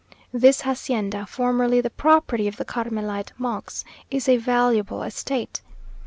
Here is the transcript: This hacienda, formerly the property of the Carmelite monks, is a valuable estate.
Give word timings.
This 0.33 0.61
hacienda, 0.61 1.27
formerly 1.27 1.79
the 1.79 1.91
property 1.91 2.47
of 2.47 2.57
the 2.57 2.65
Carmelite 2.65 3.33
monks, 3.37 3.85
is 4.09 4.27
a 4.27 4.37
valuable 4.37 5.03
estate. 5.03 5.61